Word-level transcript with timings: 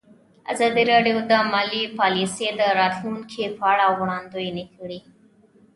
ازادي 0.51 0.83
راډیو 0.91 1.17
د 1.29 1.33
مالي 1.51 1.83
پالیسي 1.99 2.47
د 2.59 2.61
راتلونکې 2.79 3.43
په 3.57 3.63
اړه 3.73 3.85
وړاندوینې 3.99 4.65
کړې. 4.75 4.99